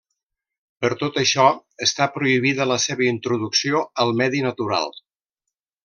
Per 0.85 0.89
tot 1.01 1.19
això 1.23 1.45
està 1.87 2.07
prohibida 2.17 2.69
la 2.73 2.79
seva 2.87 3.07
introducció 3.13 3.87
al 4.05 4.19
medi 4.25 4.43
natural. 4.51 4.95